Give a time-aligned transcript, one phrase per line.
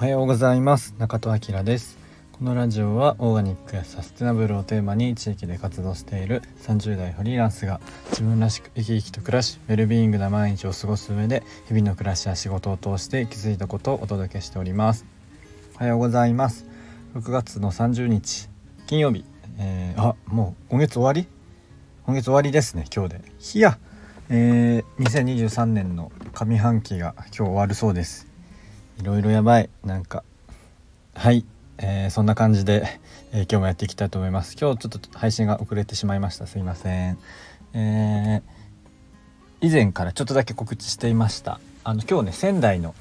[0.00, 0.94] おはようございます。
[0.98, 1.98] 中戸明です。
[2.30, 7.80] このラジオはオーガニックやサステナブルをテーマに地域で活動している30代フリーランスが
[8.10, 15.04] 自分らしく生き生きと暮らしウェルビーイングな毎日を過ごす上で日々の暮らしや仕事を通して気づいたことをお届けしております。
[15.74, 16.64] おはようございます。
[17.16, 18.48] 6月の30日
[18.86, 19.24] 金曜日、
[19.58, 21.26] えー、あもう今月終わり？
[22.06, 23.22] 今月終わりですね今日で。
[23.54, 23.80] いや。
[24.30, 28.27] えー、2023年の上半期が今日終わるそうです。
[28.98, 29.70] いろいろやばい。
[29.84, 30.24] なんか。
[31.14, 31.44] はい、
[31.78, 33.00] えー、そんな感じで、
[33.32, 34.56] えー、今日もやっていきたいと思います。
[34.60, 36.48] 今日ちょっと配信が遅れてしまいました。
[36.48, 37.18] すいません。
[37.74, 41.60] えー、以前からちょっとだけ告知していました。
[41.84, 42.94] あの今日ね仙台の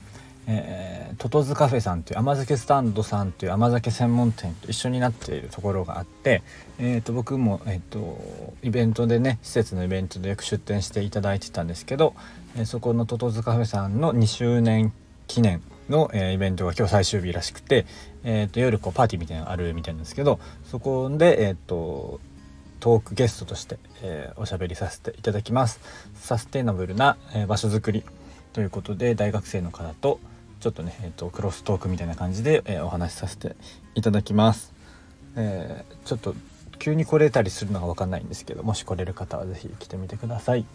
[0.49, 6.41] えー、トトズカフェさんという甘酒スタンドさんという甘酒専門店と一緒になっているところがあって、
[6.79, 8.17] えー、と僕も、えーと、
[8.63, 12.15] イベントでね施設のイベントでよく出店していただいてたんですけど、
[12.55, 14.93] えー、そこのトトズカフェさんの2周年
[15.27, 17.85] 記念の、えー、イベントが今日最終日らしくて、
[18.23, 22.19] えーと、夜こうパーティーみたいなのあるみたいなんですけどそこで、えーと、
[22.79, 25.79] トークゲストとして、えー、おしゃべりさせていただきます。
[26.15, 28.03] サステナブルな、えー、場所づくり
[28.53, 30.19] ということで大学生の方と
[30.59, 33.55] ちょっとね、えーと、クロストークみたいな感じで、え、お話しさせて
[33.93, 34.73] いただきます、
[35.35, 36.33] え、ちょっと
[36.79, 40.65] 急に来れたりするのが分かんないんですけどもし来れる方は是非来てみてください。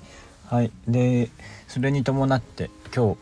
[0.46, 0.70] はい。
[0.86, 1.30] で
[1.68, 3.18] それに伴って今日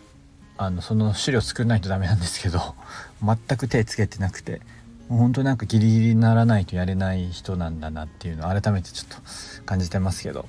[0.62, 2.74] あのその資料作らないとダメなんですけど
[3.24, 4.60] 全く手つけてなくて
[5.08, 9.22] もうほんとなんかギリギリにならないとやれない人なんだなっていうのを改めてちょっと
[9.64, 10.46] 感じてますけど。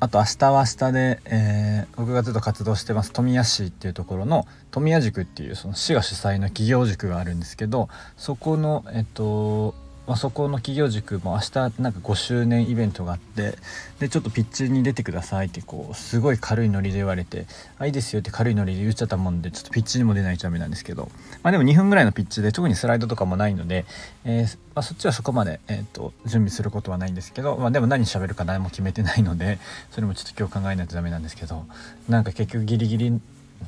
[0.00, 9.74] あと明日は明日で、えー、僕がずっと活動してます富谷市っていうところの富谷塾っていうその市が主催の企業塾があるんですけどそこのえっと
[10.06, 13.56] まあ、そこの企業塾も明日なんか5周年イベントがあって
[14.00, 17.46] でちょっとピッチに出てくださいってこうすごい軽いノリで言われて
[17.78, 21.10] 「あいいですよ」って軽いノリで言っちゃったもんでちょっとピッチにも出ないとダメなんですけど、
[21.42, 23.86] まあ、でも2分ぐらいのピッチで特にスライドとかもないので、
[24.24, 29.58] えー、まあ、そっちはそこまで、えーと、準備することはないんですけど、まあ、でも何喋るか何も決めてないので
[29.90, 31.64] それもちょっと今日考えないとダメなんですけど
[32.08, 33.20] なんか結局ギリギリ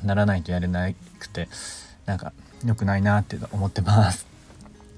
[0.03, 0.87] ならないとやれな
[1.19, 1.47] くて
[2.05, 2.31] なんか
[2.63, 4.27] 良くないなって思ってます。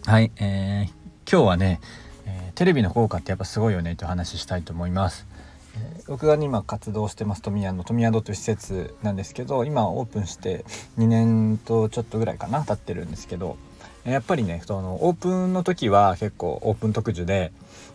[0.06, 0.99] はい、えー
[1.32, 1.80] 今日はね、
[2.26, 5.28] えー、テレビの効果ってやっぱすごいよねという話したいと思います。
[5.76, 10.66] えー、僕が今活動してます富谷の富宿という施設なんですけど今オープンして
[10.98, 13.58] 2年とちょっとぐらいかな経ってるんですけど
[14.06, 17.52] やっぱりねそのオープンの時は結構オープン特需で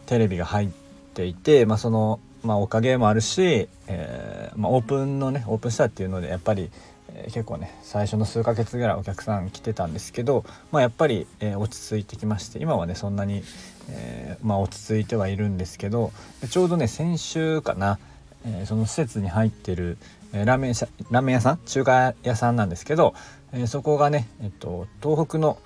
[0.07, 0.69] テレビが入っ
[1.15, 6.71] ていて、まあ、その、まあ、おかげもあるし、えーまあ、オープンのねオープンしたっていうのでやっぱり
[7.15, 13.43] え、結構ね最初の数ヶ月ぐらいお客さん来てたんですけど、まあ、やっぱり、えー、落ち着いてきまして今はねそんなに、
[13.89, 16.13] えー、まあ、落ち着いてはいるんですけど
[16.51, 17.99] ちょうどね先週かな、
[18.45, 19.97] えその施設に入ってる、
[20.33, 20.75] えラーメン
[21.11, 21.59] ラーメン屋さん？
[21.65, 23.15] 中華屋さんなんですけど、
[23.53, 25.59] えそこがね、えっと、東北の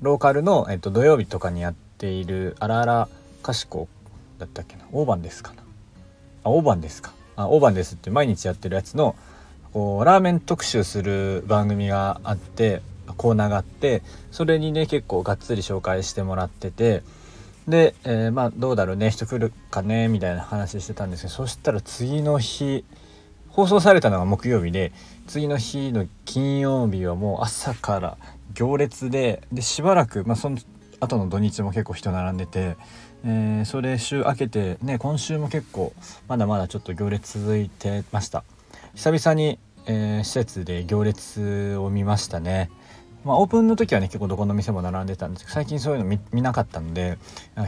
[0.00, 3.08] ローカルの、えっと、土曜日とかにやっているあらあら
[3.42, 3.88] かしこ
[4.38, 4.84] だったっけな？
[4.90, 5.62] 大判ですかな？
[6.44, 7.12] あ大判ですか。
[7.36, 9.14] あ大判ですって毎日やってるやつの
[9.72, 12.82] こうラーメン特集する番組があって
[13.16, 17.02] コーナーがあってそれにね結構がっつり紹介してもらってて
[17.68, 22.84] で、えー、まあどうだろうね人来るかねみたいな話してたんですけどそしたら次の日
[23.48, 24.92] 放送されたのが木曜日で
[25.26, 28.16] 次の日の金曜日はもう朝から
[28.54, 30.58] 行列ででしばらく、まあ、その
[31.00, 32.76] 後の土日も結構人並んでて、
[33.24, 35.92] えー、それ週明けてね今週も結構
[36.28, 38.44] まだまだちょっと行列続いてました。
[38.94, 42.70] 久々に、えー、施設で行列を見ましたね。
[43.24, 47.18] まあ、オープンの時はね結構どこの店も並んでたんですけど最近そういうの見見なかったので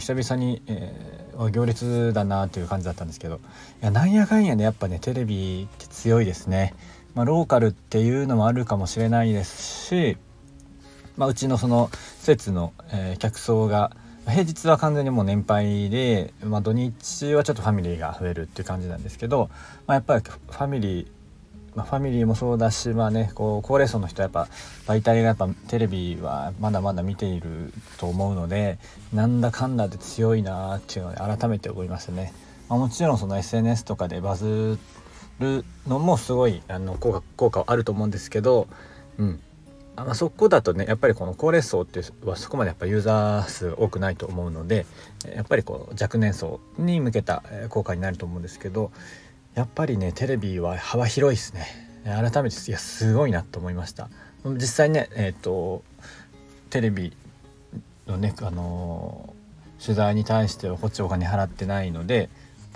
[0.01, 3.39] 久々に、えー、行列だなという感じだったんですけどい
[3.85, 6.75] やなんやかんやねやっぱねテレビって強いですね。
[7.15, 10.17] まあ、ローカルっていうのもあるかもしれないですし、
[11.17, 13.93] まあ、うちのその施設の、えー、客層が
[14.27, 19.51] 平日は完全にもう年配で、まあ、土日はちょっとファミリーが増えるっていう感じなんですけど、
[19.87, 21.07] まあ、やっぱりファミリー、
[21.75, 24.49] まあ、ファミリーもそうだし、まあね、こう高齢層の人はやっぱ
[24.87, 28.79] 媒体がやっぱテレビはまだまだ見ていると思うので
[29.13, 32.33] なんだかんだで強いなっていうので改めて思いましたね。
[32.69, 34.79] まあ、もちろんその SNS とかでバズ
[35.41, 38.69] るのもすごいあの効果効果はあると思うんですけど、
[39.19, 39.41] うん、
[39.97, 44.87] あま、そこだとねやっぱりこの高齢層っていうはそこまでやっぱユーザー数多くないと思うので
[45.35, 48.91] やっぱりこう若年層に向けた効果になると思うんですけど
[49.55, 51.67] やっぱりねテレビは幅広いですね。
[52.05, 54.09] 改めていやすごいなと思いました。
[54.45, 55.83] 実際ねえっ、ー、と
[56.71, 57.17] テレビ
[58.07, 62.29] のねあのー、取材に対してはこっちお金払ってないので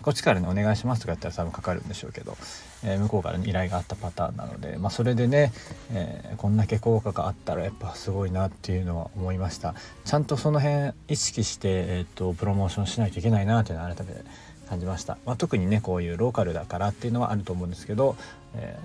[0.02, 2.36] こっちからねお願いしますとかやったら多分かかるんでしょうけど、
[2.84, 5.52] えー、向こうからの依頼があったパターンなので、まあ、それでね、
[5.92, 9.74] えー、こんだけ効果があったらやっぱすごいなっていうのは思いました。
[10.04, 14.22] ちゃんとその辺意識して、えーと、プロモーションしないといけないなっていうのは改めて
[14.69, 18.17] 感じました、まあ、特にねこういうローカルだからっていうのはあると思うんですけど、
[18.55, 18.79] え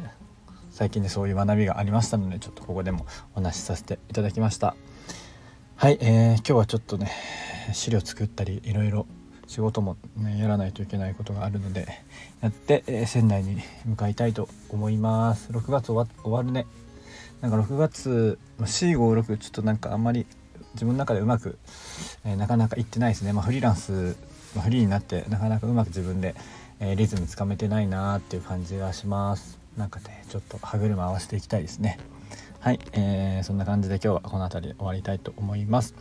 [0.74, 4.76] 最近でそういう学びがありましたのでちょっとここでもお話しさせていただきました。
[5.76, 7.12] はい、えー、今日はちょっとね
[7.74, 9.06] 資料作ったりいろいろ
[9.46, 11.88] 仕事も、ね、やらないといけないことがあるので
[12.42, 15.52] やって、えー、仙台に向かいたいと思います。
[15.52, 16.66] 6月終わ終わるね。
[17.42, 20.26] なんか6月 C56 ちょっとなんかあんまり
[20.74, 21.58] 自分の中でうまく、
[22.26, 24.16] えー、なかなかいってないですね、まあ、フリーランス、
[24.56, 26.36] まあ、フリーになってなかなかうまく自分で、
[26.80, 29.60] えー、リズムつかめてないなーっていう感じがします。
[29.78, 31.98] なんかねちょっと歯車合わせていきたいですね。
[32.60, 35.96] はい、えー、そんな感じで今日はこの辺りで終わりたいと思います、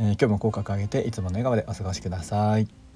[0.00, 2.87] え、今日も口角上げていつもの笑顔でお過ごしください。